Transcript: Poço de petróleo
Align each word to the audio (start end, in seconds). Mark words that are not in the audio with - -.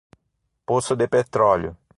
Poço 0.65 0.95
de 0.95 1.07
petróleo 1.07 1.77